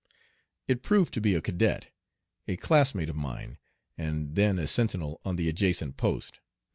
It 0.67 0.81
proved 0.81 1.13
to 1.13 1.21
be 1.21 1.35
a 1.35 1.41
cadet, 1.41 1.91
a 2.47 2.57
classmate 2.57 3.07
of 3.11 3.15
mine, 3.15 3.59
and 3.99 4.33
then 4.33 4.57
a 4.57 4.65
sentinel 4.65 5.21
on 5.23 5.35
the 5.35 5.47
adjacent 5.47 5.95
post, 5.95 6.37
No. 6.39 6.39